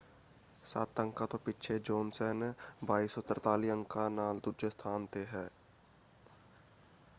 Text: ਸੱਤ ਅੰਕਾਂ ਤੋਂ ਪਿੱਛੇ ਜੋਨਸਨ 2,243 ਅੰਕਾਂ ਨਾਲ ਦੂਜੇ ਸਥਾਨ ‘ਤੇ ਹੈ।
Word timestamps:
ਸੱਤ 0.65 0.99
ਅੰਕਾਂ 0.99 1.27
ਤੋਂ 1.27 1.39
ਪਿੱਛੇ 1.39 1.77
ਜੋਨਸਨ 1.79 2.53
2,243 2.85 3.71
ਅੰਕਾਂ 3.71 4.09
ਨਾਲ 4.09 4.39
ਦੂਜੇ 4.39 4.69
ਸਥਾਨ 4.69 5.05
‘ਤੇ 5.05 5.25
ਹੈ। 5.25 5.49